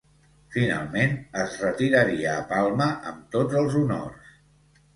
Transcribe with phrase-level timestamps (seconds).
[0.53, 4.37] Finalment es retiraria a Palma amb tots els honors.